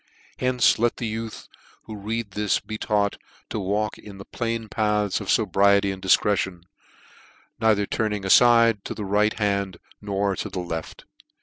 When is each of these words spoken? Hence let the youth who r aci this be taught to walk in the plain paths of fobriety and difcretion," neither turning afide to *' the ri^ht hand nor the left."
Hence 0.39 0.79
let 0.79 0.97
the 0.97 1.05
youth 1.05 1.47
who 1.83 1.93
r 1.95 2.03
aci 2.07 2.31
this 2.31 2.59
be 2.59 2.79
taught 2.79 3.19
to 3.51 3.59
walk 3.59 3.99
in 3.99 4.17
the 4.17 4.25
plain 4.25 4.67
paths 4.67 5.21
of 5.21 5.29
fobriety 5.29 5.91
and 5.91 6.01
difcretion," 6.01 6.63
neither 7.61 7.85
turning 7.85 8.23
afide 8.25 8.83
to 8.85 8.95
*' 8.95 8.95
the 8.95 9.03
ri^ht 9.03 9.33
hand 9.33 9.77
nor 10.01 10.35
the 10.35 10.57
left." 10.59 11.05